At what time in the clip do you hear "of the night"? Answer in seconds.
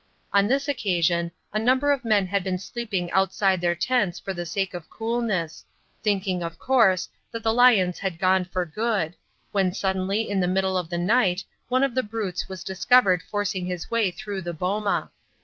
10.75-11.43